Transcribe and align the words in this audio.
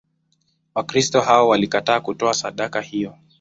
Wakristo 0.75 1.21
hao 1.21 1.47
walikataa 1.49 1.99
kutoa 1.99 2.33
sadaka 2.33 2.81
hiyo. 2.81 3.15